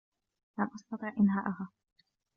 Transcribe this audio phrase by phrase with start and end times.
[0.59, 1.69] لم أستطع إنهائها.